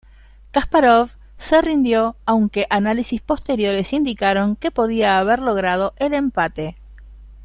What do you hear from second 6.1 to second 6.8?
empate.